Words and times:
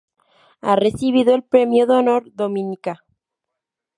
Ha 0.61 0.75
recibido 0.75 1.35
el 1.35 1.43
Premio 1.43 1.85
de 1.85 1.93
Honor 1.93 2.23
Dominica. 2.33 3.03